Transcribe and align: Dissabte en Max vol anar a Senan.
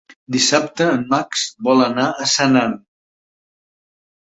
Dissabte 0.35 0.87
en 0.93 1.03
Max 1.11 1.43
vol 1.69 1.85
anar 1.89 2.07
a 2.25 2.29
Senan. 2.33 2.77